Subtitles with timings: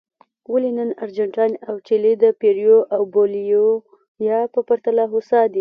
[0.51, 5.49] ولې نن ارجنټاین او چیلي د پیرو او بولیویا په پرتله هوسا دي.